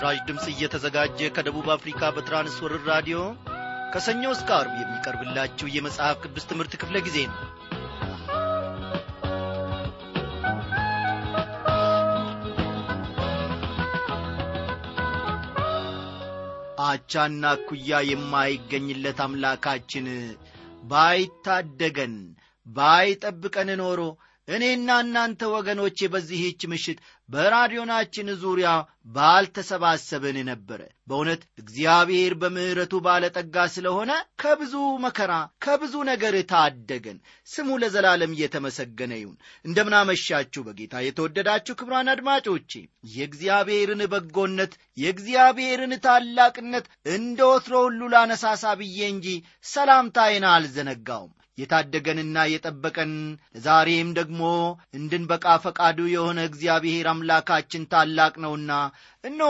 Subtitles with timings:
[0.00, 3.18] ይህ በምስራች ድምፅ እየተዘጋጀ ከደቡብ አፍሪካ በትራንስወርር ራዲዮ
[3.92, 7.36] ከሰኞ እስከ አርብ የሚቀርብላችሁ የመጽሐፍ ቅዱስ ትምህርት ክፍለ ጊዜ ነው።
[16.86, 20.08] አቻና ኩያ የማይገኝለት አምላካችን
[20.84, 22.16] ባይታደገን
[22.66, 24.00] ባይጠብቀን ኖሮ
[24.50, 28.68] እኔና እናንተ ወገኖቼ በዚህች ምሽት በራዲዮናችን ዙሪያ
[29.16, 34.10] ባልተሰባሰብን ነበረ። በእውነት እግዚአብሔር በምሕረቱ ባለጠጋ ስለሆነ
[34.42, 34.74] ከብዙ
[35.04, 35.32] መከራ
[35.64, 37.18] ከብዙ ነገር ታደገን።
[37.48, 42.72] ስሙ ለዘላለም እየተመሰገነ ይሁን። እንደምናመሻችሁ በጌታ የተወደዳችሁ ክብራን አድማጮቼ
[43.14, 49.28] የእግዚአብሔርን በጎነት የእግዚአብሔርን ታላቅነት እንደ ወትሮ ሁሉ ላነሳሳ ብዬ እንጂ
[49.66, 53.12] ሰላምታዬን አልዘነጋውም የታደገንና የጠበቀን
[53.54, 54.42] ለዛሬም ደግሞ
[54.98, 58.72] እንድንበቃ ፈቃዱ የሆነ እግዚአብሔር አምላካችን ታላቅ ነውና
[59.24, 59.42] እኖ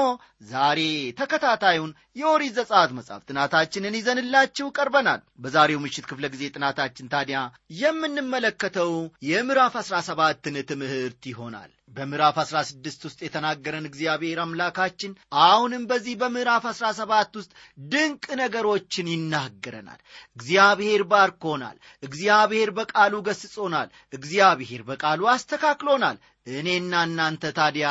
[0.49, 0.81] ዛሬ
[1.21, 7.41] ተከታታዩን የኦሪት ዘጸአት መጽሐፍ ጥናታችንን ይዘንላችሁ ቀርበናል። በዛሬው ምሽት ክፍለ ጊዜ ጥናታችን ታዲያ
[7.83, 8.93] የምንመለከተው
[9.31, 15.13] የምዕራፍ አሥራ ሰባትን ትምህርት ይሆናል በምዕራፍ አሥራ ስድስት ውስጥ የተናገረን እግዚአብሔር አምላካችን
[15.45, 17.51] አሁንም በዚህ በምዕራፍ አሥራ ሰባት ውስጥ
[17.91, 20.01] ድንቅ ነገሮችን ይናገረናል።
[20.37, 26.19] እግዚአብሔር ባርኮናል። እግዚአብሔር በቃሉ ገስጾናል። እግዚአብሔር በቃሉ አስተካክሎናል።
[26.53, 27.89] እኔና እናንተ ታዲያ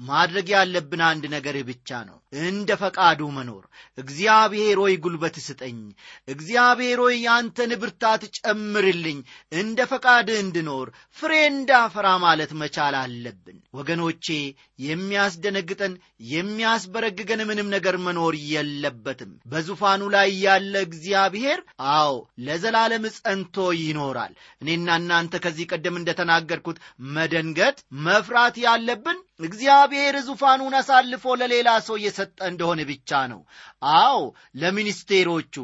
[0.00, 3.64] ማድረግ ያለብን አንድ ነገር ብቻ ነው። እንደ ፈቃዱ መኖር።
[3.98, 5.78] እግዚአብሔር ሆይ ጉልበት ስጠኝ።
[6.28, 9.18] እግዚአብሔር ሆይ ያንተን ብርታት ጨምርልኝ።
[9.54, 14.26] እንደ ፈቃድ እንድኖር ፍሬ እንዳፈራ ማለት መቻል አለብን። ወገኖቼ
[14.88, 15.94] የሚያስደነግጠን
[16.32, 21.60] የሚያስበረግገን ምንም ነገር መኖር የለበትም። በዙፋኑ ላይ ያለ እግዚአብሔር
[21.94, 22.12] አዎ
[22.46, 24.32] ለዘላለም ጸንቶ ይኖራል።
[24.62, 26.78] እኔና እናንተ ከዚህ ቀደም እንደተናገርኩት
[27.14, 27.76] መደንገጥ
[28.06, 33.40] መፍራት ያለብን እግዚአብሔር ዙፋኑን አሳልፎ ለሌላ ሰው የሰጠ እንደሆነ ብቻ ነው።
[33.96, 34.20] አዎ
[34.62, 35.54] ለሚኒስቴሮቹ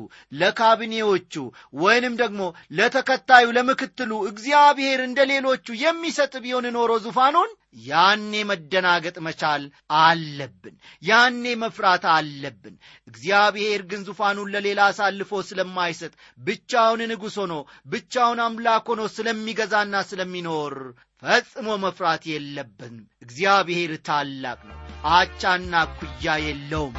[0.41, 1.35] ለካቢኔዎቹ
[1.81, 2.43] ወይንም ደግሞ
[2.79, 7.51] ለተከታዩ ለምክትሉ እግዚአብሔር እንደ ሌሎቹ የሚሰጥ ቢሆን ኖሮ ዙፋኑን
[7.85, 9.63] ያኔ መደናገጥ መቻል
[10.01, 12.75] አለብን። ያኔ መፍራት አለብን።
[13.09, 17.55] እግዚአብሔር ግን ዙፋኑን ለሌላ አሳልፎ ስለማይሰጥ ብቻውን ንጉሥ ሆኖ
[17.89, 20.77] ብቻውን አምላክ ሆኖ ስለሚገዛና ስለሚኖር
[21.25, 24.79] ፈጽሞ መፍራት የለብንም። እግዚአብሔር ታላቅ ነው።
[25.13, 26.97] አቻና ኩያ የለውም።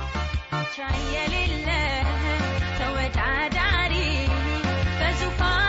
[0.59, 0.75] አቻ
[1.13, 1.67] የሌለ
[2.79, 3.93] ተወዳዳሪ
[4.99, 5.64] በዙፋን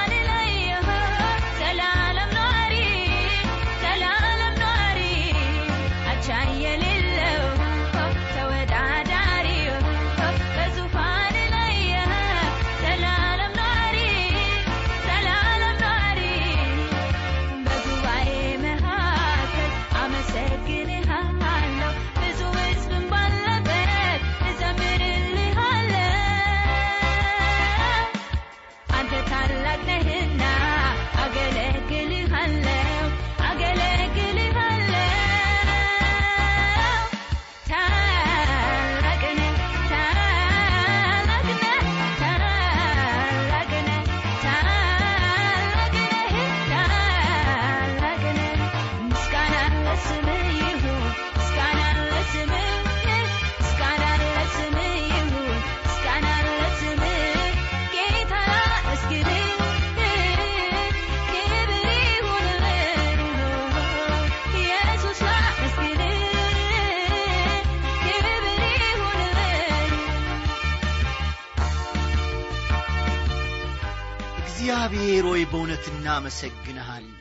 [75.57, 77.21] በእውነት እናመሰግንሃለን።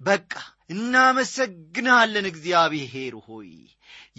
[0.00, 0.32] በቃ
[0.74, 3.50] እናመሰግንሃለን። እግዚአብሔር ሆይ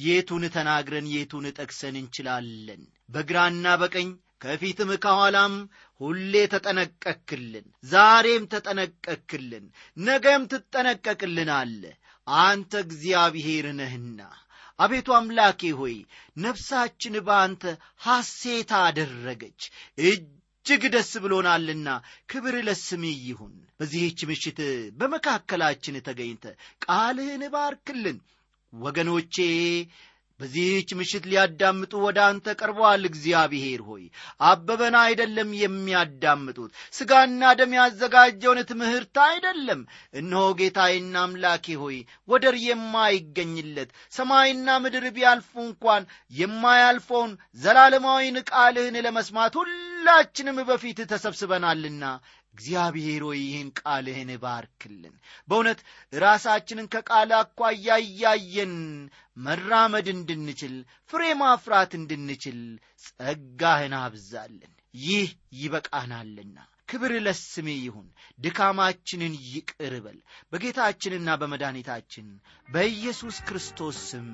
[0.04, 2.82] የቱን ተናግረን የቱን ጠቅሰን እንችላለን?
[3.10, 4.10] በግራና በቀኝ
[4.44, 5.56] ከፊትም ከኋላም
[6.02, 9.66] ሁሌ ተጠነቀክልን ዛሬም ተጠነቀክልን
[10.04, 11.82] ነገም ትጠነቀቅልናለ
[12.28, 14.22] አንተ እግዚአብሔር ነህና።
[14.80, 15.98] አቤቱ አምላኬ ሆይ
[16.40, 17.66] ነፍሳችን በአንተ
[18.06, 19.62] ሐሴት አደረገች
[20.66, 21.88] እጅግ ደስ ብሎናልና
[22.30, 24.60] ክብር ለስም ይሁን። በዚህች ምሽት
[25.00, 26.44] በመካከላችን ተገኝተ
[26.86, 28.20] ቃልህን ባርክልን።
[28.74, 29.36] ወገኖቼ
[30.40, 34.04] በዚህች ምሽት ሊያዳምጡ ወደ አንተ ቀርበዋል። እግዚአብሔር ሆይ
[34.48, 39.82] አበበን አይደለም የሚያዳምጡት ሥጋና ደም ያዘጋጀውን ትምህርት አይደለም።
[40.14, 41.98] እነሆ ጌታዬና አምላኬ ሆይ
[42.30, 46.04] ወደር የማይገኝለት ሰማይና ምድር ቢያልፉ እንኳን
[46.40, 52.04] የማያልፈውን ዘላለማዊን ቃልህን ለመስማት ሁላችንም በፊት ተሰብስበናልና
[52.54, 55.16] እግዚአብሔር ሆይ ይህን ቃልህን ባርክልን
[55.50, 55.80] በእውነት
[56.18, 58.76] ራሳችንን ከቃል አኳያ እያየን
[59.38, 60.76] መራመድ እንድንችል
[61.12, 62.60] ፍሬ ማፍራት እንድንችል
[63.08, 65.30] ጸጋህን አብዛልን። ይህ
[65.60, 66.58] ይበቃናልና
[66.90, 68.08] ክብር ለስሜ ይሁን።
[68.40, 69.94] ድካማችንን ይቅር
[70.52, 72.28] በጌታችንና በመድኃኒታችን
[72.70, 74.28] በኢየሱስ ክርስቶስ ስም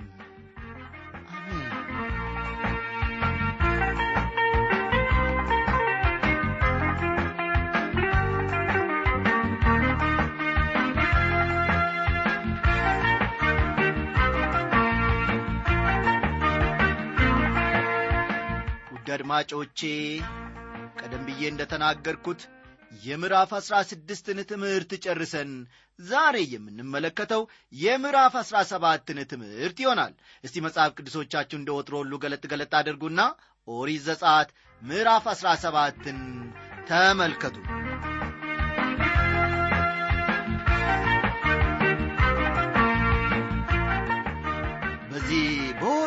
[19.09, 19.79] ውድ አድማጮቼ
[20.99, 22.41] ቀደም ብዬ እንደ ተናገርኩት
[23.05, 25.51] የምዕራፍ አሥራ ስድስትን ትምህርት ጨርሰን
[25.99, 27.41] ዛሬ የምንመለከተው
[27.75, 30.13] የምዕራፍ አሥራ ሰባትን ትምህርት ይሆናል።
[30.43, 33.23] እስቲ መጽሐፍ ቅዱሶቻችሁ እንደ ወትሮ ሁሉ ገለጥ ገለጥ አድርጉና
[33.67, 34.51] ኦሪት ዘጸአት
[34.81, 36.19] ምዕራፍ አሥራ ሰባትን
[36.89, 37.57] ተመልከቱ።
[45.11, 45.45] በዚህ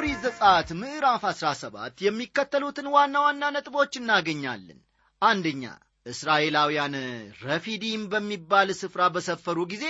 [0.03, 4.79] በኦሪት ዘጸአት ምዕራፍ 17 የሚከተሉትን ዋና ዋና ነጥቦች እናገኛለን።
[5.23, 5.65] አንደኛ
[6.07, 6.95] እስራኤላውያን
[7.43, 9.85] ረፊዲም በሚባል ስፍራ በሰፈሩ ጊዜ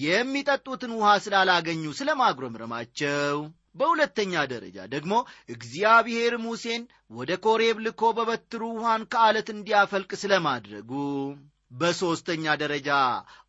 [0.00, 3.36] የሚጠጡትን ውሃ ስላላገኙ ስለ ማጉረምረማቸው
[3.74, 5.12] በሁለተኛ ደረጃ ደግሞ
[5.54, 6.84] እግዚአብሔር ሙሴን
[7.18, 10.90] ወደ ኮሬብ ልኮ በበትሩ ውሃን ከዓለት እንዲያፈልቅ ስለማድረጉ
[11.70, 12.88] በሦስተኛ ደረጃ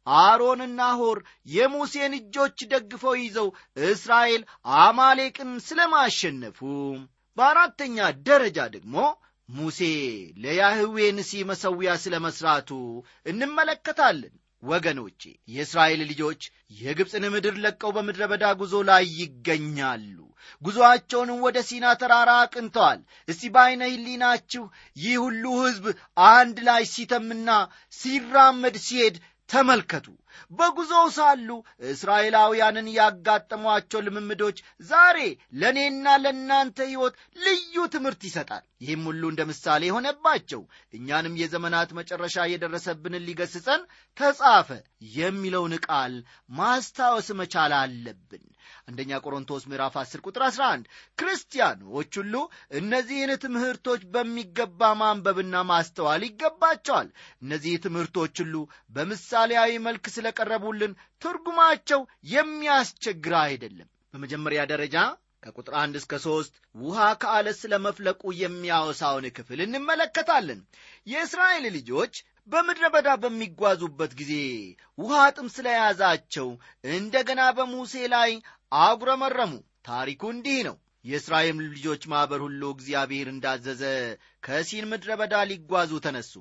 [0.08, 1.18] አሮንና ሆር
[1.54, 3.48] የሙሴን እጆች ደግፈው ይዘው
[3.88, 4.44] እስራኤል
[4.82, 6.60] አማሌቅን ስለማሸነፉ።
[7.38, 7.98] በአራተኛ
[8.28, 8.96] ደረጃ ደግሞ
[9.50, 9.80] ሙሴ
[10.38, 12.70] ለያህዌ ንሲ መሠዊያ ስለ መሥራቱ
[13.26, 14.34] እንመለከታለን።
[14.64, 16.42] ወገኖቼ የእስራኤል ልጆች
[16.80, 20.18] የግብፅን ምድር ለቀው በምድረ በዳ ጉዞ ላይ ይገኛሉ
[20.62, 24.64] ጉዞአቸውንም ወደ ሲና ተራራ አቅንተዋል። እስቲ በዐይነ ህሊናችሁ
[24.98, 25.86] ይህ ሁሉ ሕዝብ
[26.32, 27.50] አንድ ላይ ሲተምና
[27.94, 29.18] ሲራመድ ሲሄድ
[29.50, 30.08] ተመልከቱ
[30.52, 31.50] በጉዞው ሳሉ
[31.92, 34.58] እስራኤላውያንን ያጋጠሟቸው ልምምዶች
[34.90, 35.18] ዛሬ
[35.62, 40.62] ለእኔና ለእናንተ ሕይወት ልዩ ትምህርት ይሰጣል። ይህም ሁሉ እንደ ምሳሌ የሆነባቸው
[40.94, 43.82] እኛንም የዘመናት መጨረሻ የደረሰብንን ሊገስጸን
[44.18, 44.70] ተጻፈ
[45.16, 46.16] የሚለውን ቃል
[46.58, 48.46] ማስታወስ መቻል አለብን።
[48.84, 50.88] አንደኛ ቆሮንቶስ ምዕራፍ 10 ቁጥር 11
[51.20, 52.36] ክርስቲያኖች ሁሉ
[52.80, 57.10] እነዚህን ትምህርቶች በሚገባ ማንበብና ማስተዋል ይገባቸዋል።
[57.44, 58.56] እነዚህ ትምህርቶች ሁሉ
[58.96, 60.92] በምሳሌያዊ መልክ ስለቀረቡልን
[61.22, 62.02] ትርጉማቸው
[62.34, 64.96] የሚያስቸግር አይደለም። በመጀመሪያ ደረጃ
[65.44, 70.60] ከቁጥር አንድ እስከ ሦስት ውሃ ከአለት ስለ መፍለቁ የሚያወሳውን ክፍል እንመለከታለን።
[71.08, 72.14] የእስራኤል ልጆች
[72.50, 74.34] በምድረ በዳ በሚጓዙበት ጊዜ
[74.98, 76.48] ውሃ ጥም ስለያዛቸው
[76.94, 78.32] እንደገና በሙሴ ላይ
[78.82, 79.54] አጉረመረሙ።
[79.90, 83.84] ታሪኩ እንዲህ ነው። የእስራኤል ልጆች ማኅበር ሁሉ እግዚአብሔር እንዳዘዘ
[84.46, 86.34] ከሲን ምድረ በዳ ሊጓዙ ተነሱ።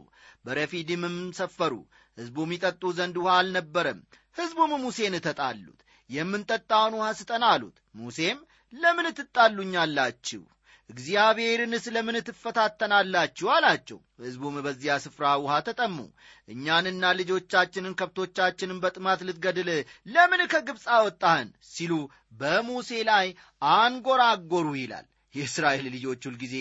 [0.44, 1.72] በረፊድምም ሰፈሩ
[2.20, 4.00] ሕዝቡም ይጠጡ ዘንድ ውሃ አልነበረም።
[4.36, 5.78] ሕዝቡም ሙሴን ተጣሉት።
[6.10, 8.38] የምንጠጣውን ውሃ ስጠን አሉት። ሙሴም
[8.72, 10.42] ለምን ትጣሉኛላችሁ?
[10.90, 13.46] እግዚአብሔርን ስለ ምን ትፈታተናላችሁ?
[13.54, 15.96] አላቸው። ሕዝቡም በዚያ ስፍራ ውሃ ተጠሙ።
[16.48, 19.70] እኛንና ልጆቻችንን ከብቶቻችንን በጥማት ልትገድል
[20.08, 21.50] ለምን ከግብፅ አወጣህን?
[21.72, 21.92] ሲሉ
[22.40, 23.28] በሙሴ ላይ
[23.76, 26.56] አንጎራጎሩ ይላል። የእስራኤል ልጆች ሁልጊዜ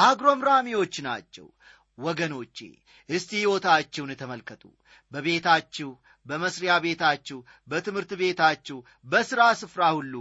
[0.00, 1.46] አግሮምራሚዎች ናቸው
[2.00, 2.58] ወገኖቼ
[3.08, 4.62] እስቲ ሕይወታችሁን ተመልከቱ።
[5.12, 5.90] በቤታችሁ
[6.26, 7.38] በመስሪያ ቤታችሁ
[7.70, 10.14] በትምህርት ቤታችሁ በሥራ ስፍራ ሁሉ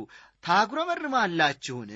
[0.44, 1.92] ታጉረመርማላችሁን?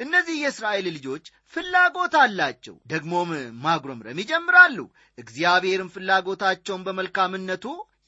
[0.00, 3.30] እነዚህ የእስራኤል ልጆች ፍላጎት አላቸው። ደግሞም
[3.62, 4.78] ማጉረምረም ይጀምራሉ።
[5.18, 7.64] እግዚአብሔርም ፍላጎታቸውን በመልካምነቱ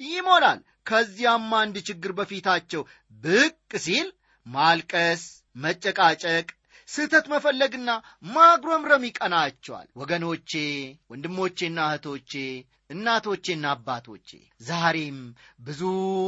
[0.06, 2.82] ይሞላል። ከዚያም አንድ ችግር በፊታቸው
[3.23, 4.08] ብቅ ሲል
[4.46, 5.23] ማልቀስ
[5.56, 6.46] መጨቃጨቅ
[6.88, 7.90] ስህተት መፈለግና
[8.34, 10.50] ማጉረምረም ይቀናቸዋል። ወገኖቼ
[11.10, 12.32] ወንድሞቼና እህቶቼ
[12.90, 14.28] እናቶቼና አባቶቼ
[14.60, 15.18] ዛሬም
[15.60, 15.80] ብዙ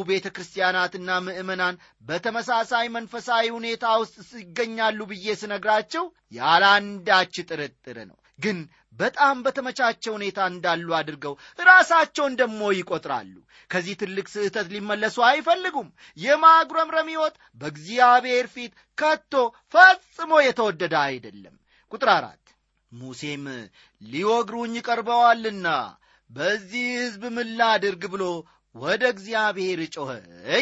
[0.09, 8.59] ቤተ ክርስቲያናትና ምዕመናን በተመሳሳይ መንፈሳዊ ሁኔታ ውስጥ ይገኛሉ ብዬ ስነግራቸው ያለ አንዳች ጥርጥር ነው። ግን
[8.99, 11.35] በጣም በተመቻቸ ሁኔታ እንዳሉ አድርገው
[11.67, 13.35] ራሳቸውን ደሞ ይቆጥራሉ።
[13.71, 15.89] ከዚህ ትልቅ ስህተት ሊመለሱ አይፈልጉም።
[16.19, 19.33] የማጉረምረም ሕይወት በእግዚአብሔር ፊት ከቶ
[19.75, 21.57] ፈጽሞ የተወደደ አይደለም።
[21.93, 22.43] ቁጥር አራት
[22.93, 23.45] ሙሴም
[24.03, 25.69] ሊወግሩኝ ቀርበዋልና
[26.31, 28.25] በዚህ ሕዝብ ምን ላድርግ ብሎ
[28.75, 30.11] ወደ እግዚአብሔር ጮኸ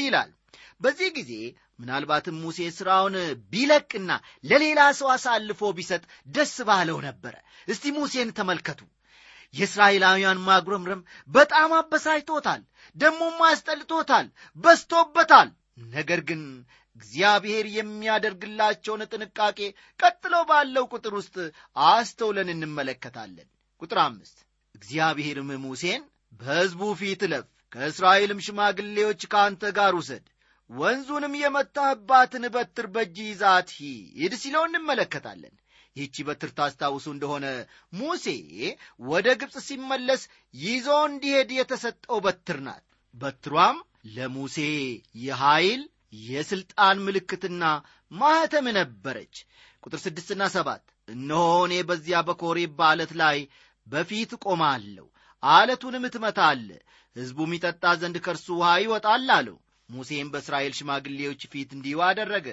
[0.00, 0.32] ይላል።
[0.80, 1.32] በዚህ ጊዜ
[1.78, 3.14] ምናልባትም ሙሴ ሥራውን
[3.52, 4.10] ቢለቅና
[4.44, 7.34] ለሌላ ሰው አሳልፎ ቢሰጥ ደስ ባለው ነበረ።
[7.68, 8.80] እስቲ ሙሴን ተመልከቱ።
[9.54, 12.62] የእስራኤላውያን ማጉረምረም በጣም አበሳጭቶታል
[12.96, 14.26] ደሞም አስጠልቶታል
[14.56, 15.50] በስቶበታል
[15.90, 16.42] ነገር ግን
[16.96, 19.58] እግዚአብሔር የሚያደርግላቸውን ጥንቃቄ
[20.00, 21.36] ቀጥሎ ባለው ቁጥር ውስጥ
[21.86, 23.48] አስተውለን እንመለከታለን።
[23.82, 24.36] ቁጥር አምስት
[24.74, 26.02] እግዚአብሔርም ሙሴን
[26.40, 30.24] በሕዝቡ ፊት እለፍ ከእስራኤልም ሽማግሌዎች ከአንተ ጋር ውሰድ
[30.74, 35.54] ወንዙንም የመታህባትን በትር በእጅ ይዛት ሂድ ሲለው እንመለከታለን።
[35.96, 37.46] ይህቺ በትር ታስታውሱ እንደሆነ
[37.92, 38.24] ሙሴ
[39.06, 40.22] ወደ ግብፅ ሲመለስ
[40.54, 43.76] ይዞ እንዲሄድ የተሰጠው በትር ናት። በትሯም
[44.14, 44.56] ለሙሴ
[45.24, 45.82] የኃይል
[46.26, 47.62] የሥልጣን ምልክትና
[48.12, 49.36] ማኅተም ነበረች።
[49.82, 53.38] ቁጥር ስድስትና ሰባት እነሆ እኔ በዚያ በኮሬብ በዓለት ላይ
[53.86, 55.06] በፊት ቆማለሁ
[55.42, 56.68] አለቱንም ትመታለ
[57.16, 59.56] ሕዝቡም ይጠጣ ዘንድ ከእርሱ ውሃ ይወጣል አለው
[59.90, 62.46] ሙሴም በእስራኤል ሽማግሌዎች ፊት እንዲሁ አደረገ።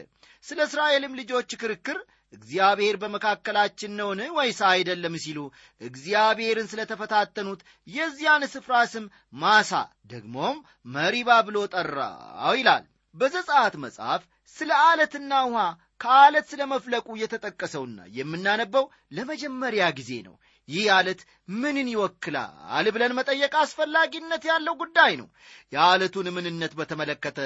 [0.46, 1.98] ስለ እስራኤልም ልጆች ክርክር
[2.34, 5.16] እግዚአብሔር በመካከላችን ነውን ወይስ አይደለም?
[5.24, 5.40] ሲሉ
[5.82, 9.72] እግዚአብሔርን ስለ ተፈታተኑት የዚያን ስፍራ ስም ማሳ
[10.06, 10.58] ደግሞም
[10.96, 12.86] መሪባ ብሎ ጠራው ይላል።
[13.16, 14.22] በዘጸአት መጽሐፍ
[14.56, 15.64] ስለ አለትና ውሃ
[16.02, 18.86] ከአለት ስለ መፍለቁ የተጠቀሰውና የምናነበው
[19.18, 20.36] ለመጀመሪያ ጊዜ ነው
[20.72, 21.22] ይህ አለት
[21.56, 25.28] ምንን ይወክላል ብለን መጠየቅ አስፈላጊነት ያለው ጉዳይ ነው።
[25.74, 27.40] የአለቱን ምንነት በተመለከተ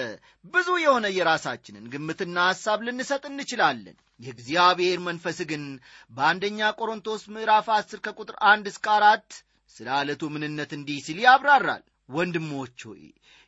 [0.53, 5.63] ብዙ የሆነ የራሳችንን ግምትና ሐሳብ ልንሰጥ እንችላለን። የእግዚአብሔር መንፈስ ግን
[6.11, 9.29] በአንደኛ ቆሮንቶስ ምዕራፍ 10 ከቁጥር አንድ እስከ አራት
[9.69, 13.03] ስለ አለቱ ምንነት እንዲህ ሲል ያብራራል። ወንድሞች ሆይ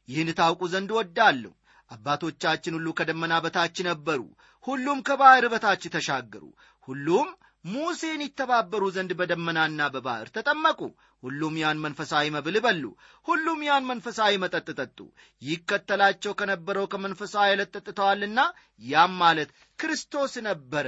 [0.08, 1.54] ይህን ታውቁ ዘንድ ወዳለሁ
[1.92, 4.22] አባቶቻችን ሁሉ ከደመና በታች ነበሩ።
[4.68, 6.44] ሁሉም ከባሕር በታች ተሻገሩ።
[6.88, 7.28] ሁሉም
[7.68, 10.80] ሙሴን ይተባበሩ ዘንድ በደመናና በባሕር ተጠመቁ።
[11.24, 12.84] ሁሉም ያን መንፈሳዊ መብል በሉ
[13.28, 15.00] ሁሉም ያን መንፈሳዊ መጠጥ ጠጡ።
[15.42, 18.40] ይከተላቸው ከነበረው ከመንፈሳዊ ዕለት ጠጥተዋልና
[18.84, 20.86] ያም ማለት ክርስቶስ ነበረ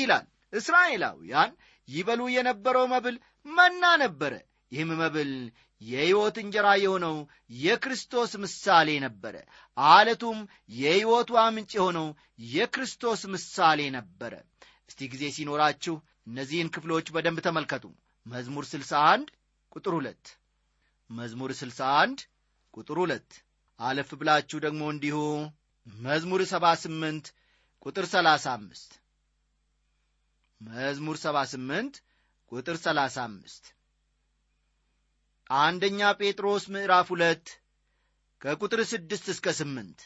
[0.00, 1.50] ይላል። እስራኤላውያን
[1.88, 4.32] ይበሉ የነበረው መብል መና ነበረ።
[4.72, 5.32] ይህም መብል
[5.80, 7.14] የሕይወት እንጀራ የሆነው
[7.60, 9.34] የክርስቶስ ምሳሌ ነበረ።
[9.76, 10.38] አለቱም
[10.80, 12.08] የሕይወቷ ምንጭ የሆነው
[12.52, 14.32] የክርስቶስ ምሳሌ ነበረ።
[14.90, 15.94] እስቲ ጊዜ ሲኖራችሁ
[16.30, 17.84] እነዚህን ክፍሎች በደንብ ተመልከቱ።
[18.26, 19.30] መዝሙር 61
[19.72, 20.30] ቁጥር 2
[21.10, 22.24] መዝሙር 61
[22.74, 23.38] ቁጥር 2
[23.80, 25.16] አለፍ ብላችሁ ደግሞ እንዲሁ
[25.86, 27.30] መዝሙር 78
[27.86, 28.96] ቁጥር 35
[30.60, 32.00] መዝሙር 78
[32.52, 33.72] ቁጥር 35
[35.60, 37.46] አንደኛ ጴጥሮስ ምዕራፍ ሁለት
[38.40, 40.00] ከቁጥር ስድስት እስከ ስምንት።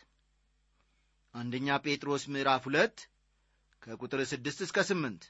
[1.34, 2.96] አንደኛ ጴጥሮስ ምዕራፍ ሁለት
[3.82, 5.22] ከቁጥር ስድስት እስከ ስምንት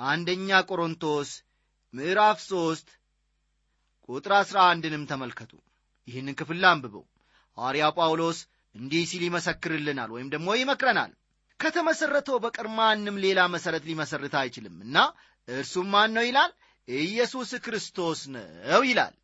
[0.00, 1.30] አንደኛ ቆሮንቶስ
[1.94, 2.88] ምዕራፍ ሦስት
[4.08, 5.52] ቁጥር አሥራ አንድንም ተመልከቱ።
[6.08, 7.04] ይህንን ክፍል አንብበው
[7.58, 8.38] ሐዋርያው ጳውሎስ
[8.74, 11.12] እንዲህ ሲል ይመሰክርልናል ወይም ደግሞ ይመክረናል።
[11.60, 14.96] ከተመሠረተው በቀር ማንም ሌላ መሠረት ሊመሠርት አይችልም እና
[15.48, 16.50] እርሱም ማን ነው ይላል?
[16.88, 19.14] ኢየሱስ ክርስቶስ ነው ይላል።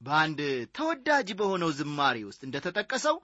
[0.00, 0.38] በአንድ
[0.76, 3.16] ተወዳጅ በሆነው ዝማሬ ውስጥ እንደተጠቀሰው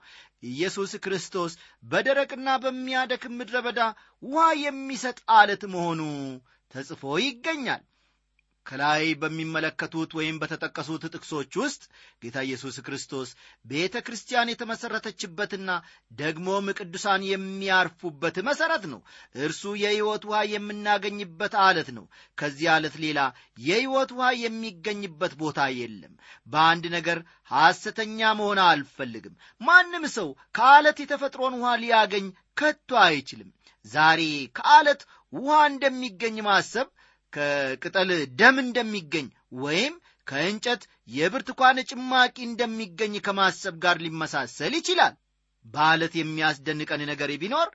[0.43, 1.53] ኢየሱስ ክርስቶስ
[1.83, 3.79] በደረቅና በሚያደክም ምድረ በዳ
[4.23, 6.01] ውሃ የሚሰጥ አለት መሆኑ
[6.73, 7.83] ተጽፎ ይገኛል።
[8.65, 11.83] ከላይ በሚመለከቱት ወይም በተጠቀሱት ጥቅሶች ውስጥ
[12.23, 13.29] ጌታ ኢየሱስ ክርስቶስ
[13.65, 15.69] ቤተ ክርስቲያን የተመሠረተችበትና
[16.19, 18.99] ደግሞም ቅዱሳን የሚያርፉበት መሠረት ነው።
[19.39, 22.05] እርሱ የሕይወት ውሃ የምናገኝበት አለት ነው።
[22.37, 23.19] ከዚህ አለት ሌላ
[23.59, 26.13] የሕይወት ውሃ የሚገኝበት ቦታ የለም።
[26.47, 27.21] በአንድ ነገር
[27.51, 33.49] ሐሰተኛ መሆን አልፈልግም። ማንም ሰው ከአለት የተፈጥሮን ውሃ ሊያገኝ ከቶ አይችልም።
[33.85, 34.21] ዛሬ
[34.55, 35.01] ከአለት
[35.33, 36.87] ውሃ እንደሚገኝ ማሰብ
[37.33, 39.27] ከቅጠል ደም እንደሚገኝ
[39.61, 39.95] ወይም
[40.27, 45.13] ከእንጨት የብርቱካን ጭማቂ እንደሚገኝ ከማሰብ ጋር ሊመሳሰል ይችላል።
[45.65, 47.69] በአለት የሚያስደንቀን ነገር ቢኖር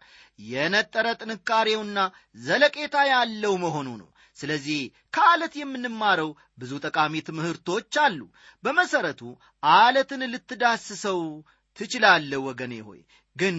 [0.49, 1.99] የነጠረ ጥንካሬውና
[2.39, 4.81] ዘለቄታ ያለው መሆኑ ነው። ስለዚህ
[5.15, 8.21] ከአለት የምንማረው ብዙ ጠቃሚ ትምህርቶች አሉ።
[8.65, 9.21] በመሠረቱ
[9.73, 11.21] አለትን ልትዳስሰው
[11.79, 13.01] ትችላለህ ወገኔ ሆይ
[13.37, 13.59] ግን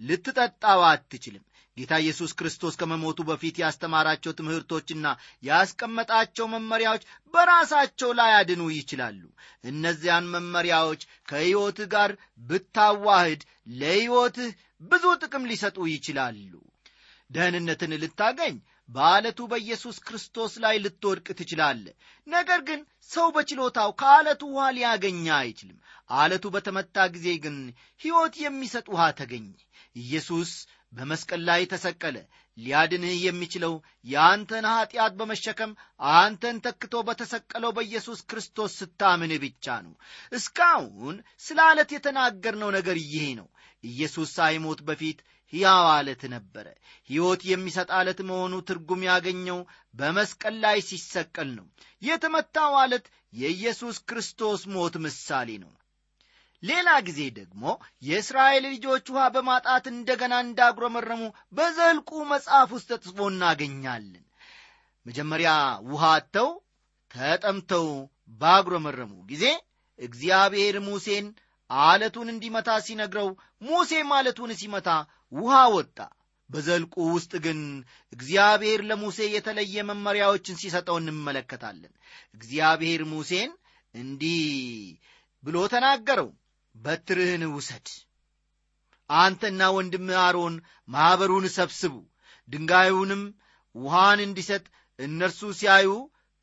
[0.00, 1.44] ልትጠጣው አትችልም
[1.76, 5.06] ጌታ ኢየሱስ ክርስቶስ ከመሞቱ በፊት ያስተማራቸው ትምህርቶችና
[5.42, 7.04] ያስቀመጣቸው መመሪያዎች
[7.34, 9.22] በራሳቸው ላይ አድኑ ይችላሉ።
[9.64, 12.12] እነዚያን መመሪያዎች ከሕይወትህ ጋር
[12.48, 13.42] ብታዋህድ
[13.80, 14.52] ለሕይወትህ
[14.84, 16.52] ብዙ ጥቅም ሊሰጡ ይችላሉ።
[17.30, 18.56] ደህንነትን ልታገኝ
[18.88, 21.84] በአለቱ በኢየሱስ ክርስቶስ ላይ ልትወድቅ ትችላለ
[22.26, 25.78] ነገር ግን ሰው በችሎታው ከአለቱ ውሃ ሊያገኝ አይችልም።
[26.14, 27.56] አለቱ በተመታ ጊዜ ግን
[28.00, 29.48] ሕይወት የሚሰጥ ውሃ ተገኘ።
[29.96, 30.50] ኢየሱስ
[30.94, 32.16] በመስቀል ላይ ተሰቀለ።
[32.56, 33.72] ሊያድንህ የሚችለው
[34.06, 35.70] የአንተን ኀጢአት በመሸከም
[36.14, 39.94] አንተን ተክቶ በተሰቀለው በኢየሱስ ክርስቶስ ስታምን ብቻ ነው።
[40.32, 43.48] እስካሁን ስለ አለት የተናገርነው ነገር ይሄ ነው።
[43.84, 45.18] ኢየሱስ ሳይሞት በፊት
[45.52, 46.66] ሕያው አለት ነበረ።
[47.10, 49.58] ሕይወት የሚሰጥ አለት መሆኑ ትርጉም ያገኘው
[49.94, 51.66] በመስቀል ላይ ሲሰቀል ነው።
[52.02, 55.72] የተመታው አለት የኢየሱስ ክርስቶስ ሞት ምሳሌ ነው
[56.64, 57.62] ሌላ ጊዜ ደግሞ
[58.02, 61.22] የእስራኤል ልጆች ውሃ በማጣት እንደገና እንዳጉረመረሙ
[61.56, 64.24] በዘልቁ መጽሐፍ ውስጥ ተጽፎ እናገኛለን።
[65.06, 65.50] መጀመሪያ
[65.90, 66.50] ውሃ አጥተው
[67.10, 67.88] ተጠምተው
[68.40, 69.44] ባጉረመረሙ ጊዜ
[69.98, 71.26] እግዚአብሔር ሙሴን
[71.70, 73.28] አለቱን እንዲመታ ሲነግረው
[73.62, 74.88] ሙሴም አለቱን ሲመታ
[75.32, 75.98] ውሃ ወጣ።
[76.50, 77.60] በዘልቁ ውስጥ ግን
[78.12, 81.92] እግዚአብሔር ለሙሴ የተለየ መመሪያዎችን ሲሰጠው እንመለከታለን።
[82.36, 83.52] እግዚአብሔር ሙሴን
[83.94, 84.42] እንዲህ
[85.44, 86.28] ብሎ ተናገረው
[86.74, 87.88] በትርህን ውሰድ።
[89.10, 90.54] አንተና ወንድም አሮን
[90.88, 91.94] ማኅበሩን ሰብስቡ
[92.48, 93.22] ድንጋዩንም
[93.74, 94.64] ውሃን እንዲሰጥ
[94.98, 95.88] እነርሱ ሲያዩ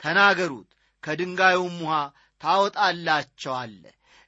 [0.01, 0.69] ተናገሩት
[1.03, 1.95] ከድንጋዩም ውሃ
[2.41, 3.83] ታወጣላቸዋለ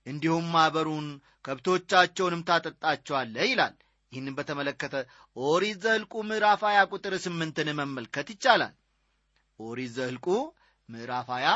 [0.06, 1.08] እንዲሁም ማኅበሩን
[1.46, 3.76] ከብቶቻቸውንም ታጠጣቸዋለ ይላል።
[4.12, 4.96] ይህንም በተመለከተ
[5.46, 8.74] ኦሪት ዘህልቁ ምዕራፍ 20 ቁጥር ስምንትን መመልከት ይቻላል።
[9.60, 10.28] ኦሪት ዘህልቁ
[10.90, 11.56] ምዕራፍ 20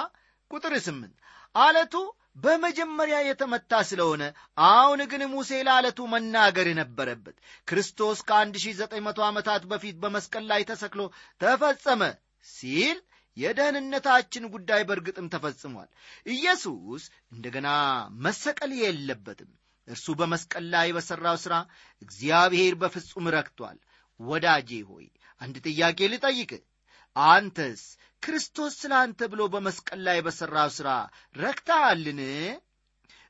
[0.51, 1.15] ቁጥር ስምንት
[1.55, 1.93] አለቱ
[2.37, 4.23] በመጀመሪያ የተመታ ስለሆነ
[4.67, 11.01] አሁን ግን ሙሴ ለዓለቱ መናገር ነበረበት። ክርስቶስ ከ1900 ዓመታት በፊት በመስቀል ላይ ተሰክሎ
[11.41, 12.01] ተፈጸመ
[12.45, 12.97] ሲል
[13.37, 15.89] የደህንነታችን ጉዳይ በእርግጥም ተፈጽሟል።
[16.31, 17.03] ኢየሱስ
[17.33, 17.67] እንደገና
[18.25, 19.51] መሰቀል የለበትም።
[19.87, 21.55] እርሱ በመስቀል ላይ በሠራው ሥራ
[22.01, 23.77] እግዚአብሔር በፍጹም ረክቷል።
[24.19, 25.05] ወዳጄ ሆይ
[25.41, 26.51] አንድ ጥያቄ ልጠይቅ
[27.15, 27.81] አንተስ
[28.23, 30.89] ክርስቶስ ስለ አንተ ብሎ በመስቀል ላይ በሠራው ሥራ
[31.35, 32.19] ረክተሃልን?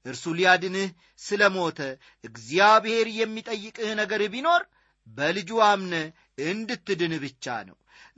[0.06, 0.89] እርሱ ሊያድንህ
[1.22, 1.79] ስለ ሞተ
[2.24, 4.62] እግዚአብሔር የሚጠይቅህ ነገር ቢኖር
[5.08, 5.94] በልጁ አምነ
[6.48, 7.77] እንድትድን ብቻ ነው።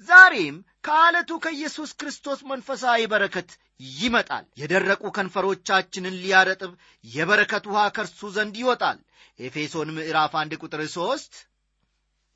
[0.10, 3.50] ዛሬም ከዓለቱ ከኢየሱስ ክርስቶስ መንፈሳዊ በረከት
[3.98, 6.72] ይመጣል። የደረቁ ከንፈሮቻችንን ሊያረጥብ
[7.06, 9.00] የበረከት ውሃ ከእርሱ ዘንድ ይወጣል።
[9.40, 11.34] ኤፌሶን ምዕራፍ አንድ ቁጥር ሦስት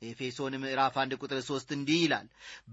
[0.04, 2.26] ኤፌሶን ምዕራፍ አንድ ቁጥር ሦስት እንዲህ ይላል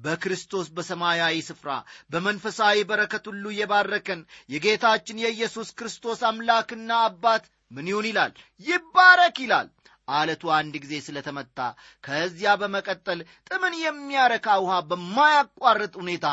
[0.04, 1.72] በክርስቶስ በሰማያዊ ስፍራ
[2.12, 8.32] በመንፈሳዊ በረከት ሁሉ የባረከን የጌታችን የኢየሱስ ክርስቶስ አምላክና አባት ምን ይሁን ይላል?
[8.66, 9.68] ይባረክ ይላል።
[10.12, 11.60] አለቱ አንድ ጊዜ ስለተመታ
[12.04, 16.28] ከዚያ በመቀጠል ጥምን የሚያረካ ውሃ በማያቋርጥ ሁኔታ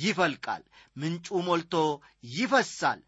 [0.00, 0.62] ይፈልቃል።
[0.96, 1.74] ምንጩ ሞልቶ
[2.32, 3.00] ይፈሳል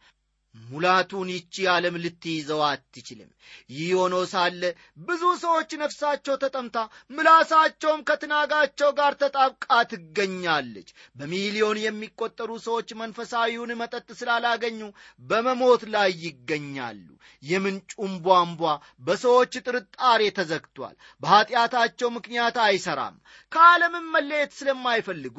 [0.64, 3.30] ሙላቱን ይቺ ዓለም ልትይዘው አትችልም።
[3.72, 4.62] ይህ ሆኖ ሳለ
[5.06, 6.76] ብዙ ሰዎች ነፍሳቸው ተጠምታ
[7.10, 14.80] ምላሳቸውም ከትናጋቸው ጋር ተጣብቃ ትገኛለች። በሚሊዮን የሚቆጠሩ ሰዎች መንፈሳዊውን መጠጥ ስላላገኙ
[15.22, 17.06] በመሞት ላይ ይገኛሉ።
[17.42, 18.62] የምንጩም ቧንቧ
[19.02, 23.16] በሰዎች ጥርጣሬ ተዘግቷል። በኀጢአታቸው ምክንያት አይሠራም
[23.52, 25.38] ከዓለምም መለየት ስለማይፈልጉ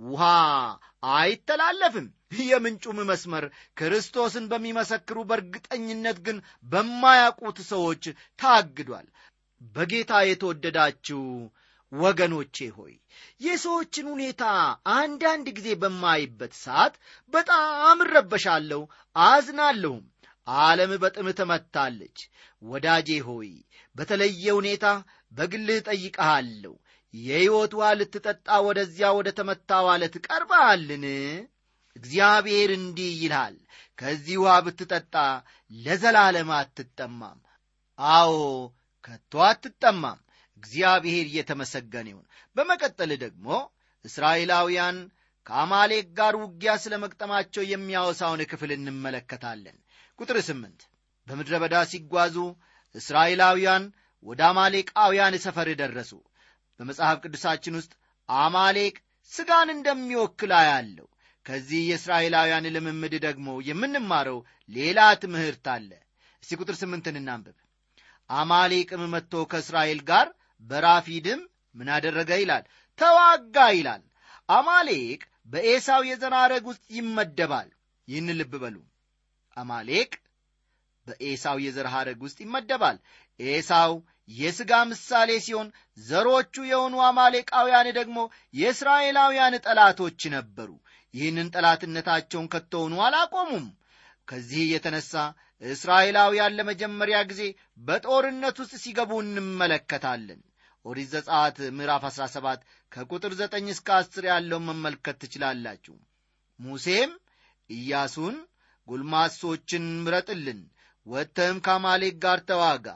[0.00, 0.22] ውሃ
[1.16, 3.44] አይተላለፍም የምንጩም መስመር
[3.76, 8.04] ክርስቶስን በሚመሰክሩ በእርግጠኝነት ግን በማያውቁት ሰዎች
[8.38, 9.06] ታግዷል።
[9.74, 11.22] በጌታ የተወደዳችሁ
[11.92, 12.94] ወገኖቼ ሆይ
[13.40, 14.44] የሰዎችን ሁኔታ
[14.94, 16.94] አንዳንድ ጊዜ በማይበት ሰዓት
[17.32, 18.80] በጣም እረበሻለሁ
[19.16, 20.04] አዝናለሁም።
[20.46, 22.18] ዓለም በጥም ተመታለች።
[22.62, 23.50] ወዳጄ ሆይ
[23.96, 24.86] በተለየ ሁኔታ
[25.32, 26.74] በግልህ ጠይቀሃለሁ
[27.14, 31.04] የሕይወት ውሃ ልትጠጣ ወደዚያ ወደ ተመታ ዋለት ቀርበሃልን
[31.96, 33.56] እግዚአብሔር እንዲህ ይልሃል
[33.98, 35.14] ከዚህ ውሃ ብትጠጣ
[35.70, 37.38] ለዘላለም አትጠማም።
[37.98, 38.32] አዎ
[39.04, 40.18] ከቶ አትጠማም።
[40.62, 43.46] እግዚአብሔር እየተመሰገነ ይሁን። በመቀጠል ደግሞ
[44.04, 44.96] እስራኤላውያን
[45.46, 49.76] ከአማሌቅ ጋር ውጊያ ስለ መቅጠማቸው የሚያወሳውን ክፍል እንመለከታለን።
[50.18, 50.80] ቁጥር ስምንት
[51.26, 52.36] በምድረ በዳ ሲጓዙ
[52.94, 53.84] እስራኤላውያን
[54.24, 56.12] ወደ አማሌቃውያን ሰፈር ደረሱ።
[56.80, 57.92] በመጽሐፍ ቅዱሳችን ውስጥ
[58.28, 58.94] አማሌቅ
[59.32, 61.06] ሥጋን እንደሚወክል አያለው
[61.46, 64.38] ከዚህ የእስራኤላውያን ልምምድ ደግሞ የምንማረው
[64.70, 65.90] ሌላ ትምህርት አለ።
[66.42, 67.56] እስቲ ቁጥር ስምንትን እናንብብ።
[68.30, 70.28] አማሌቅም መጥቶ ከእስራኤል ጋር
[70.62, 71.40] በራፊድም
[71.74, 72.64] ምን አደረገ ይላል?
[72.98, 74.02] ተዋጋ ይላል።
[74.48, 75.20] አማሌቅ
[75.52, 76.34] በኤሳው የዘር
[76.68, 77.68] ውስጥ ይመደባል።
[78.08, 78.76] ይህን ልብ በሉ።
[79.56, 80.10] አማሌቅ
[81.06, 82.96] በኤሳው የዘር ሐረግ ውስጥ ይመደባል
[83.40, 83.92] ኤሳው
[84.32, 85.68] የሥጋ ምሳሌ ሲሆን
[86.00, 88.18] ዘሮቹ የሆኑ አማሌቃውያን ደግሞ
[88.54, 90.70] የእስራኤላውያን ጠላቶች ነበሩ።
[91.14, 93.66] ይህንን ጠላትነታቸውን ከቶውኑ አላቆሙም።
[94.28, 95.12] ከዚህ የተነሳ
[95.62, 97.42] እስራኤላውያን ለመጀመሪያ ጊዜ
[97.86, 100.40] በጦርነት ውስጥ ሲገቡ እንመለከታለን።
[100.84, 105.94] ኦሪት ዘጸአት ምዕራፍ 17 ከቁጥር 9 እስከ 10 ያለውን መመልከት ትችላላችሁ።
[106.60, 107.12] ሙሴም
[107.70, 108.36] ኢያሱን
[108.88, 110.60] ጉልማሶችን ምረጥልን
[111.06, 112.86] ወጥተህም ከአማሌቅ ጋር ተዋጋ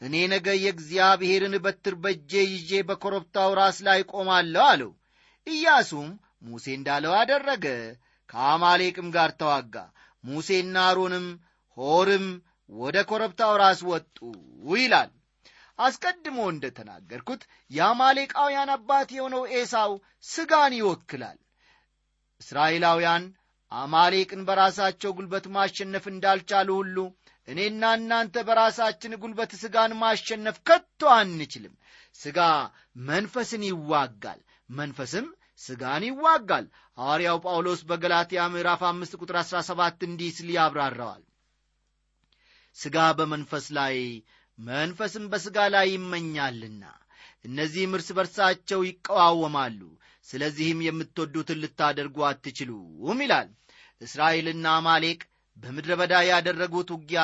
[0.00, 4.90] እኔ ነገ የእግዚአብሔርን በትር በእጄ ይዤ በኮረብታው ራስ ላይ ቆማለሁ አለው
[5.46, 6.08] ኢያሱም
[6.46, 7.66] ሙሴ እንዳለው አደረገ
[8.28, 9.74] ከአማሌቅም ጋር ተዋጋ።
[10.24, 11.26] ሙሴና አሮንም
[11.76, 12.26] ሆርም
[12.70, 14.16] ወደ ኮረብታው ራስ ወጡ
[14.74, 15.10] ይላል።
[15.78, 19.92] አስቀድሞ እንደ ተናገርኩት የአማሌቃውያን አባት የሆነው ኤሳው
[20.26, 21.38] ሥጋን ይወክላል።
[22.40, 23.24] እስራኤላውያን
[23.72, 26.96] አማሌቅን በራሳቸው ጉልበት ማሸነፍ እንዳልቻሉ ሁሉ
[27.48, 31.74] እኔና እናንተ በራሳችን ጉልበት ሥጋን ማሸነፍ ከቶ አንችልም።
[32.18, 32.38] ሥጋ
[33.08, 35.26] መንፈስን ይዋጋል መንፈስም
[35.60, 36.66] ሥጋን ይዋጋል።
[36.98, 41.22] ሐዋርያው ጳውሎስ በገላትያ ምዕራፍ አምስት ቁጥር አሥራ ሰባት እንዲህ ሲል ያብራራዋል።
[42.76, 43.96] ሥጋ በመንፈስ ላይ
[44.58, 46.82] መንፈስም በሥጋ ላይ ይመኛልና
[47.44, 49.80] እነዚህም እርስ በርሳቸው ይቀዋወማሉ።
[50.26, 53.48] ስለዚህም የምትወዱትን ልታደርጉ አትችሉም ይላል።
[54.00, 55.20] እስራኤልና አማሌቅ
[55.56, 57.20] በምድረ በዳ ያደረጉት ውጊያ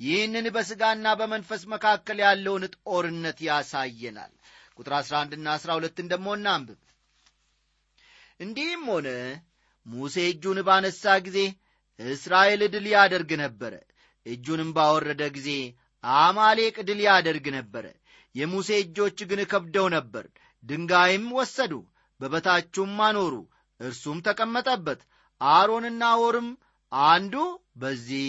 [0.00, 4.32] ይህንን በሥጋና በመንፈስ መካከል ያለውን ጦርነት ያሳየናል።
[4.78, 6.80] ቁጥር 11ና 12 ደሞ እናንብብ።
[8.40, 9.08] እንዲህም ሆነ።
[9.86, 11.38] ሙሴ እጁን ባነሳ ጊዜ
[11.98, 13.74] እስራኤል ድል ያደርግ ነበረ።
[14.26, 15.50] እጁንም ባወረደ ጊዜ
[16.04, 17.86] አማሌቅ ድል ያደርግ ነበረ።
[18.34, 20.24] የሙሴ እጆች ግን ከብደው ነበር።
[20.64, 21.72] ድንጋይም ወሰዱ
[22.20, 23.34] በበታቹም አኖሩ
[23.80, 25.00] እርሱም ተቀመጠበት።
[25.40, 26.48] አሮንና ሆርም
[26.92, 27.34] አንዱ
[27.76, 28.28] በዚህ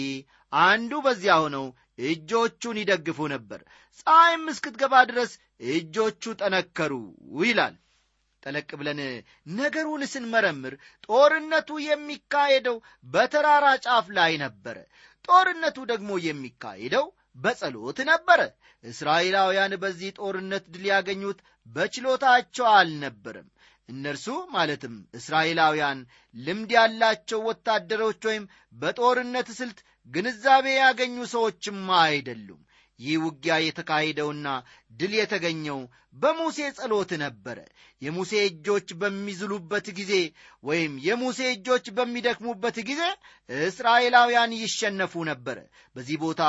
[0.52, 1.66] አንዱ በዚያ ሆነው
[2.06, 3.60] እጆቹን ይደግፉ ነበር።
[3.98, 5.32] ፀሐይም እስክትገባ ድረስ
[5.72, 6.92] እጆቹ ጠነከሩ
[7.42, 7.76] ይላል።
[8.42, 9.00] ጠለቅ ብለን
[9.56, 10.74] ነገሩን ስንመረምር
[11.06, 14.76] ጦርነቱ የሚካሄደው በተራራ ጫፍ ላይ ነበረ።
[15.24, 17.06] ጦርነቱ ደግሞ የሚካሄደው
[17.36, 18.40] በጸሎት ነበረ።
[18.84, 23.48] እስራኤላውያን በዚህ ጦርነት ድል ያገኙት በችሎታቸው አልነበረም
[23.88, 25.98] እነርሱ ማለትም እስራኤላውያን
[26.34, 28.44] ልምድ ያላቸው ወታደሮች ወይም
[28.74, 29.78] በጦርነት ስልት
[30.10, 32.60] ግንዛቤ ያገኙ ሰዎችም አይደሉም
[33.00, 34.46] ይህ ውጊያ የተካሄደውና
[34.92, 35.80] ድል የተገኘው
[36.16, 37.58] በሙሴ ጸሎት ነበረ።
[38.02, 40.12] የሙሴ እጆች በሚዝሉበት ጊዜ
[40.64, 43.02] ወይም የሙሴ እጆች በሚደክሙበት ጊዜ
[43.48, 45.58] እስራኤላውያን ይሸነፉ ነበረ።
[45.96, 46.42] በዚህ ቦታ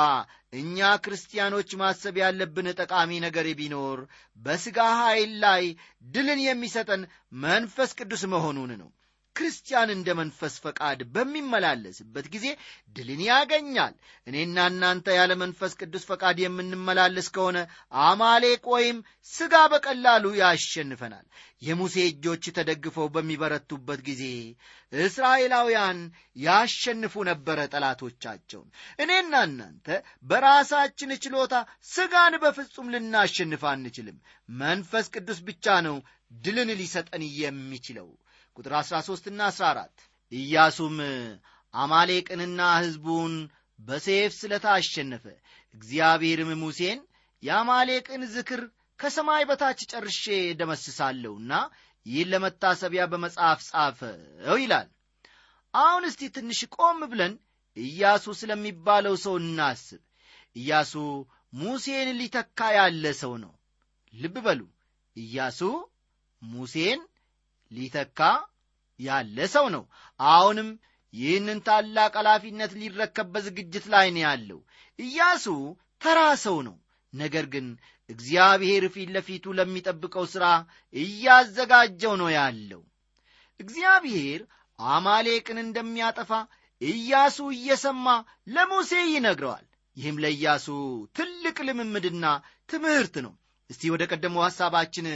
[0.54, 4.00] እኛ ክርስቲያኖች ማሰብ ያለብን ጠቃሚ ነገር ቢኖር
[4.38, 5.64] በሥጋ ኃይል ላይ
[6.08, 7.04] ድልን የሚሰጠን
[7.44, 8.90] መንፈስ ቅዱስ መሆኑን ነው
[9.38, 12.46] ክርስቲያን እንደ መንፈስ ፈቃድ በሚመላለስበት ጊዜ
[12.96, 13.94] ድልን ያገኛል።
[14.26, 17.58] እኔና እናንተ ያለ መንፈስ ቅዱስ ፈቃድ የምንመላለስ ከሆነ
[18.04, 18.98] አማሌቅ ወይም
[19.32, 21.26] ሥጋ በቀላሉ ያሸንፈናል።
[21.62, 24.24] የሙሴ እጆች ተደግፈው በሚበረቱበት ጊዜ
[25.02, 25.98] እስራኤላውያን
[26.40, 29.86] ያሸንፉ ነበረ ጠላቶቻቸውን። እኔና እናንተ
[30.24, 31.54] በራሳችን ችሎታ
[31.88, 34.18] ሥጋን በፍጹም ልናሸንፍ አንችልም።
[34.58, 35.98] መንፈስ ቅዱስ ብቻ ነው
[36.40, 38.08] ድልን ሊሰጠን የሚችለው
[38.58, 40.96] ቁጥር 13 ና 14 ኢያሱም
[41.74, 43.34] አማሌቅንና ሕዝቡን
[43.78, 45.24] በሴፍ ስለታሸነፈ
[45.74, 47.00] እግዚአብሔርም ሙሴን
[47.42, 48.62] የአማሌቅን ዝክር
[48.98, 50.24] ከሰማይ በታች ጨርሼ
[50.60, 51.52] ደመስሳለሁና
[52.06, 54.88] ይህን ለመታሰቢያ በመጽሐፍ ጻፈው ይላል።
[55.74, 57.34] አሁን እስቲ ትንሽ ቆም ብለን
[57.76, 60.00] ኢያሱ ስለሚባለው ሰው እናስብ።
[60.56, 60.92] ኢያሱ
[61.60, 63.52] ሙሴን ሊተካ ያለ ሰው ነው።
[64.14, 64.60] ልብ በሉ።
[65.16, 65.60] ኢያሱ
[66.42, 67.00] ሙሴን
[67.72, 68.20] ሊተካ
[69.00, 69.84] ያለ ሰው ነው።
[70.20, 70.68] አሁንም
[71.14, 74.58] ይህንን ታላቅ ኃላፊነት ሊረከብ በዝግጅት ላይ ነው ያለው።
[74.98, 75.44] ኢያሱ
[76.02, 76.76] ተራ ሰው ነው።
[77.12, 77.66] ነገር ግን
[78.10, 80.44] እግዚአብሔር ፊት ለፊቱ ለሚጠብቀው ሥራ
[80.94, 82.82] እያዘጋጀው ነው ያለው።
[83.60, 84.40] እግዚአብሔር
[84.78, 86.30] አማሌቅን እንደሚያጠፋ
[86.80, 88.06] ኢያሱ እየሰማ
[88.48, 89.64] ለሙሴ ይነግረዋል።
[89.96, 90.66] ይህም ለኢያሱ
[91.16, 92.24] ትልቅ ልምምድና
[92.68, 93.32] ትምህርት ነው።
[93.70, 95.06] እስቲ ወደ ቀደመው ሐሳባችን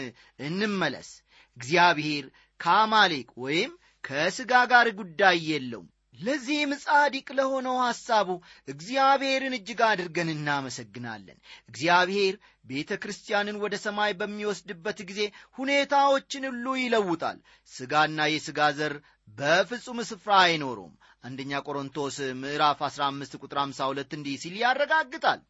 [0.40, 1.10] እንመለስ
[1.56, 2.24] እግዚአብሔር
[2.60, 3.72] ከአማሌቅ ወይም
[4.04, 5.88] ከሥጋ ጋር ጉዳይ የለውም።
[6.18, 8.28] ለዚህም ጻዲቅ ለሆነው ሐሳቡ
[8.68, 11.38] እግዚአብሔርን እጅግ አድርገን እናመሰግናለን።
[11.68, 12.34] እግዚአብሔር
[12.64, 15.20] ቤተ ክርስቲያንን ወደ ሰማይ በሚወስድበት ጊዜ
[15.58, 17.38] ሁኔታዎችን ሁሉ ይለውጣል።
[17.72, 18.94] ሥጋና የሥጋ ዘር
[19.38, 20.92] በፍጹም ስፍራ አይኖሩም።
[21.24, 25.40] አንደኛ ቆሮንቶስ ምዕራፍ 15 ቁጥር 52 እንዲህ ሲል ያረጋግጣል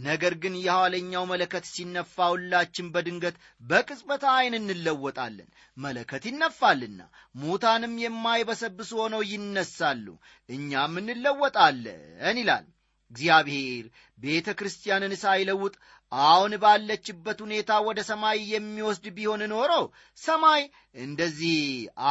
[0.00, 7.00] ነገር ግን የኋለኛው መለከት ሲነፋ ሁላችን በድንገት በቅጽበት ዐይን እንለወጣለን። መለከት ይነፋልና
[7.34, 10.06] ሙታንም የማይበሰብሱ ሆነው ይነሳሉ።
[10.48, 12.66] እኛም እንለወጣለን ይላል
[13.12, 13.84] እግዚአብሔር
[14.18, 15.74] ቤተ ክርስቲያንን ሳይለውጥ
[16.12, 19.72] አሁን ባለችበት ሁኔታ ወደ ሰማይ የሚወስድ ቢሆን ኖሮ
[20.18, 20.62] ሰማይ
[20.96, 21.56] እንደዚህ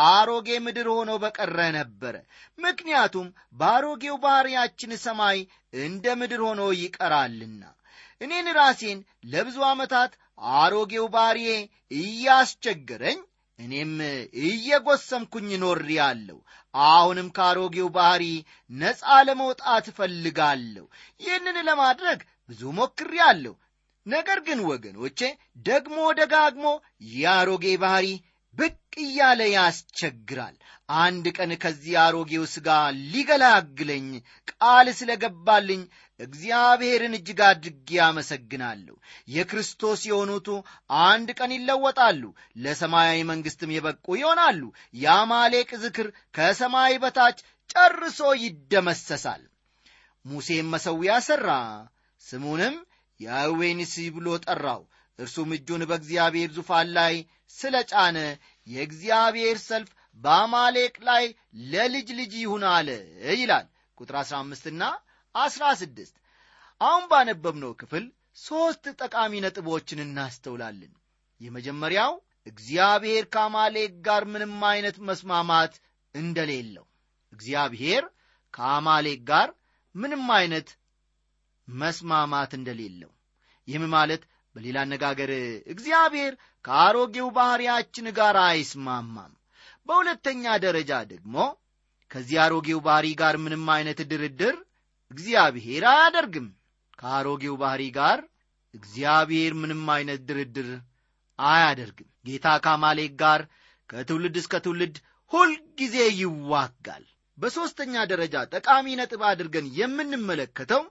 [0.05, 2.15] አሮጌ ምድር ሆኖ በቀረ ነበረ
[2.59, 5.39] ምክንያቱም በአሮጌው ባሕርያችን ሰማይ
[5.83, 7.63] እንደ ምድር ሆኖ ይቀራልና።
[8.21, 8.99] እኔን ራሴን
[9.31, 10.11] ለብዙ ዓመታት
[10.55, 11.47] አሮጌው ባሕርዬ
[11.99, 13.19] እያስቸገረኝ
[13.59, 13.91] እኔም
[14.45, 16.37] እየጎሰምኩኝ ኖሬ አለሁ
[16.85, 18.23] አሁንም ከአሮጌው ባሕሪ
[18.71, 20.85] ነፃ ለመውጣት እፈልጋለሁ።
[21.21, 23.53] ይህንን ለማድረግ ብዙ ሞክሬ አለሁ
[24.05, 25.19] ነገር ግን ወገኖቼ
[25.65, 26.65] ደግሞ ደጋግሞ
[27.13, 28.07] የአሮጌ ባሕሪ
[28.57, 30.55] ብቅ እያለ ያስቸግራል።
[30.99, 32.67] አንድ ቀን ከዚህ አሮጌው ሥጋ
[33.11, 34.07] ሊገላግለኝ
[34.51, 35.81] ቃል ስለ ገባልኝ
[36.19, 38.95] እግዚአብሔርን እጅግ አድርጌ አመሰግናለሁ።
[39.27, 40.47] የክርስቶስ የሆኑቱ
[41.05, 42.21] አንድ ቀን ይለወጣሉ
[42.57, 44.61] ለሰማያዊ መንግሥትም የበቁ ይሆናሉ።
[44.95, 47.39] የአማሌቅ ዝክር ከሰማይ በታች
[47.69, 49.43] ጨርሶ ይደመሰሳል።
[50.25, 51.49] ሙሴም መሠዊያ ሠራ
[52.21, 52.75] ስሙንም
[53.79, 54.81] ንሲ ብሎ ጠራው
[55.19, 57.15] እርሱም እጁን በእግዚአብሔር ዙፋን ላይ
[57.55, 58.17] ስለ ጫነ።
[58.67, 61.25] የእግዚአብሔር ሰልፍ በአማሌቅ ላይ
[61.71, 62.89] ለልጅ ልጅ ይሁን አለ
[63.33, 63.65] ይላል።
[63.97, 64.85] ቁጥር 15 ና
[65.35, 66.13] 16
[66.81, 68.05] አሁን ባነበብነው ክፍል
[68.39, 70.93] ሦስት ጠቃሚ ነጥቦችን እናስተውላለን።
[71.41, 72.13] የመጀመሪያው
[72.47, 75.73] እግዚአብሔር ከአማሌቅ ጋር ምንም አይነት መስማማት
[76.15, 76.85] እንደሌለው።
[77.33, 78.03] እግዚአብሔር
[78.53, 79.49] ከአማሌቅ ጋር
[79.95, 80.67] ምንም አይነት
[81.67, 83.11] መስማማት እንደሌለው።
[83.67, 84.23] ይህም ማለት
[84.55, 85.31] በሌላ አነጋገር
[85.73, 86.33] እግዚአብሔር
[86.65, 89.33] ከአሮጌው ባሕርያችን ጋር አይስማማም።
[89.87, 91.35] በሁለተኛ ደረጃ ደግሞ
[92.11, 94.55] ከዚህ አሮጌው ባሕሪ ጋር ምንም አይነት ድርድር
[95.11, 96.47] እግዚአብሔር አያደርግም።
[96.99, 98.19] ከአሮጌው ባሕሪ ጋር
[98.73, 100.69] እግዚአብሔር ምንም አይነት ድርድር
[101.39, 103.41] አያደርግም። ጌታ ከአማሌቅ ጋር
[103.89, 104.95] ከትውልድ እስከ ትውልድ
[105.31, 107.03] ሁልጊዜ ይዋጋል።
[107.37, 110.83] በሦስተኛ ደረጃ ጠቃሚ ነጥብ አድርገን የምንመለከተው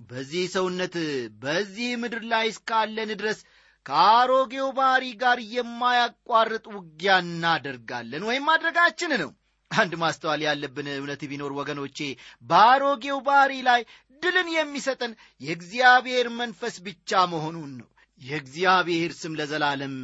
[0.00, 0.94] በዚህ ሰውነት
[1.42, 3.38] በዚህ ምድር ላይ እስካለን ድረስ
[3.86, 9.30] ከአሮጌው ባሕሪ ጋር የማያቋርጥ ውጊያ እናደርጋለን ወይም ማድረጋችን ነው።
[9.70, 11.98] አንድ ማስተዋል ያለብን እውነት ቢኖር ወገኖቼ
[12.44, 13.80] በአሮጌው ባሕሪ ላይ
[14.22, 17.88] ድልን የሚሰጠን የእግዚአብሔር መንፈስ ብቻ መሆኑን ነው።
[18.20, 19.96] የእግዚአብሔር ስም ለዘላለም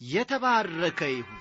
[0.00, 1.40] የተባረከ ይሁን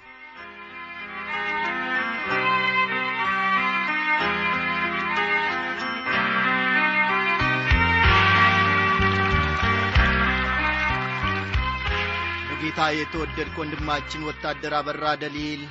[12.66, 15.64] በጌታ የተወደድክ ወንድማችን ወታደር አበራ ደሊል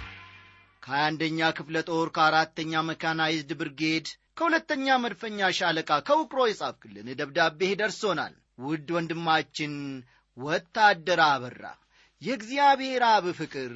[0.83, 8.91] ከሀያ አንደኛ ክፍለ ጦር ከአራተኛ መካናይዝድ ብርጌድ ከሁለተኛ መድፈኛ ሻለቃ ከውቅሮ የጻፍክልን ደብዳቤህ ደርሶናል። ውድ
[8.97, 9.73] ወንድማችን
[10.37, 11.65] ወታደር አበራ
[12.23, 13.73] የእግዚአብሔር አብ ፍቅር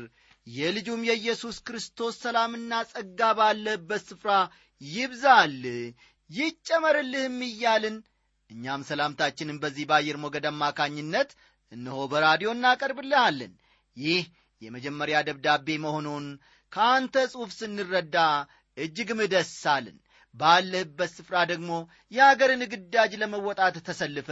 [0.47, 4.35] የልጁም የኢየሱስ ክርስቶስ ሰላምና ጸጋ ባለበት ስፍራ
[4.81, 5.59] ይብዛል
[6.31, 7.99] ይጨመርልህም እያልን
[8.51, 11.31] እኛም ሰላምታችንን በዚህ በአየር ሞገድ አማካኝነት
[11.73, 13.53] እነሆ በራዲዮ እናቀርብልሃለን።
[13.97, 14.25] ይህ
[14.63, 16.27] የመጀመሪያ ደብዳቤ መሆኑን
[16.73, 18.17] ከአንተ ጽሑፍ ስንረዳ
[18.77, 19.97] እጅግም ደስ አልን
[20.35, 21.71] ባለህበት ስፍራ ደግሞ
[22.13, 24.29] የአገርን ግዳጅ ለመወጣት ተሰልፈ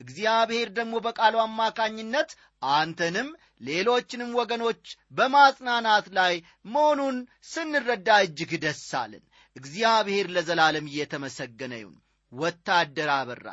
[0.00, 2.30] እግዚአብሔር ደግሞ በቃሉ አማካኝነት
[2.72, 3.28] አንተንም
[3.60, 4.82] ሌሎችንም ወገኖች
[5.18, 6.34] በማጽናናት ላይ
[6.68, 7.18] መሆኑን
[7.50, 9.24] ስንረዳ እጅግ ደስ አልን
[9.56, 11.96] እግዚአብሔር ለዘላለም እየተመሰገነ ይሁን።
[12.32, 13.46] ወታደር አበራ።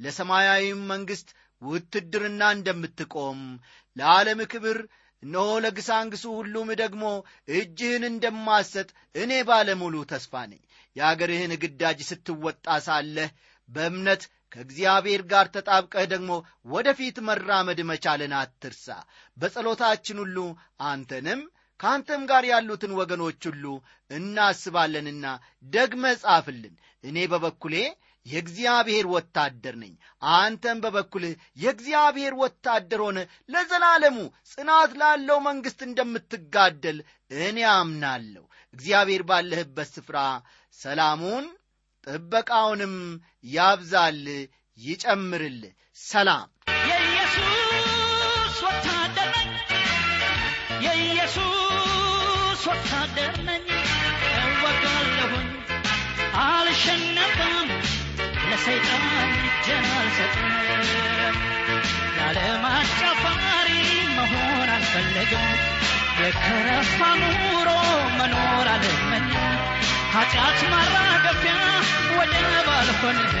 [0.00, 1.28] ለሰማያዊም መንግሥት
[1.62, 3.40] ውትድርና እንደምትቆም
[3.96, 4.78] ለዓለም ክብር
[5.22, 7.02] እነሆ ለግሳንግሱ ሁሉም ደግሞ
[7.54, 10.62] እጅህን እንደማሰጥ እኔ ባለሙሉ ተስፋ ነኝ።
[10.96, 13.30] የአገርህን ግዳጅ ስትወጣ ሳለህ
[13.68, 16.30] በእምነት ከእግዚአብሔር ጋር ተጣብቀህ ደግሞ
[16.72, 18.86] ወደፊት መራመድ መቻልን አትርሳ።
[19.36, 20.38] በጸሎታችን ሁሉ
[20.88, 21.42] አንተንም
[21.80, 23.64] ከአንተም ጋር ያሉትን ወገኖች ሁሉ
[24.10, 25.26] እናስባለንና
[25.72, 27.74] ደግመ ጻፍልን። እኔ በበኩሌ
[28.26, 29.92] የእግዚአብሔር ወታደር ነኝ።
[30.32, 34.18] አንተም በበኩልህ የእግዚአብሔር ወታደር ሆነ ለዘላለሙ
[34.50, 36.98] ጽናት ላለው መንግሥት እንደምትጋደል
[37.40, 40.18] እኔ አምናለሁ። እግዚአብሔር ባለህበት ስፍራ
[40.78, 41.46] ሰላሙን
[42.06, 42.94] ጥበቃውንም
[43.50, 44.22] ያብዛል
[44.78, 45.60] ይጨምርል
[46.04, 46.48] ሰላም።
[46.90, 47.86] የኢየሱስ
[48.66, 49.74] ወታደር ነኝ።
[50.86, 51.42] የኢየሱስ
[52.70, 53.66] ወታደር ነኝ።
[54.44, 55.48] እወጋለሁኝ
[56.44, 57.68] አልሸነፍም
[58.50, 59.02] ለሰይጣን
[59.48, 60.48] እጄን አልሰጥም
[62.16, 63.68] የዓለም አጫፋሪ
[64.16, 65.46] መሆን አልፈለግም።
[66.20, 67.68] የከረፋ ኑሮ
[68.18, 69.46] መኖር አልመኝም
[70.14, 71.54] ኃጢአት ማራገፊያ
[72.16, 73.36] ወደብ አልሆንም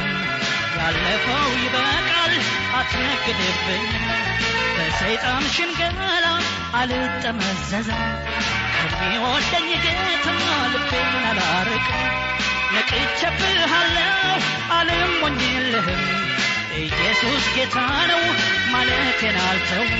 [0.76, 2.34] ያለፈው ይበቃል
[2.78, 4.06] አትነግድብኝም
[4.76, 6.26] በሰይጣን ሽንገላ
[6.80, 8.02] አልጠመዘዝም
[8.76, 10.26] ከሚወደኝ ጌታ
[10.72, 12.06] ልቤን አላርቅም
[12.72, 14.38] ነቅቼብሃለሁ
[14.76, 16.02] አልሞኝልህም
[16.80, 17.76] ኢየሱስ ጌታ
[18.10, 18.22] ነው
[18.72, 19.92] ማለቴን አልተውም።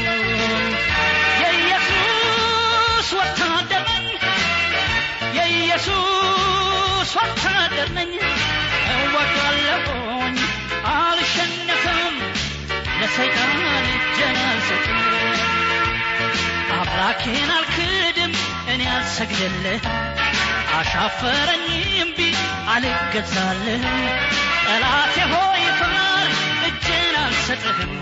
[1.43, 4.07] የኢየሱስ ወታደር ነኝ
[5.39, 8.15] የኢየሱስ ወታደር ነኝ።
[8.95, 10.39] እወጋለሁኝ
[10.95, 12.17] አልሸነፍም
[13.01, 13.59] ለሰይጣን
[13.97, 15.01] እጄን አልሰጥም።
[16.79, 18.33] አምላኬን አልክድም
[18.73, 19.85] እኔ አልሰግድልህ
[20.79, 21.67] አሻፈረኝ
[22.03, 22.19] እምቢ
[22.73, 23.99] አልገዛልህም።
[24.65, 26.29] ጠላቴ ሆይ ፈር
[26.69, 27.93] እጄን አልሰጥህም።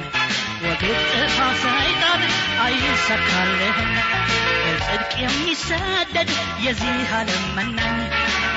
[0.63, 2.23] ወዴት ጥፋ ሰይጣን
[2.65, 3.91] አይሰካልህም
[4.63, 6.31] በጽድቅ የሚሰደድ
[6.65, 7.99] የዚህ ዓለም መናኝ።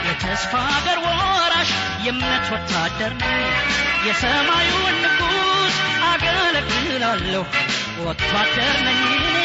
[0.08, 1.72] የተስፋ አገር ወራሽ
[2.06, 3.44] የእምነት ወታደር ነኝ።
[4.08, 5.78] የሰማዩን ንጉሥ
[6.10, 7.46] አገለግላለሁ።
[8.02, 9.38] ወታደር ነኝ እኔ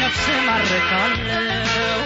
[0.00, 2.00] ነፍስ ማርካለሁ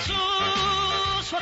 [0.00, 1.36] Jesús, su